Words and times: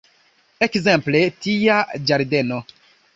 Ekzemple, 0.67 1.21
tia 1.47 1.75
ĝardeno! 2.13 2.59